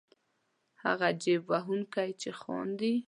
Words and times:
هغه 0.83 1.09
جېب 1.21 1.41
وهونکی 1.51 2.09
چې 2.21 2.29
خاندي. 2.41 2.93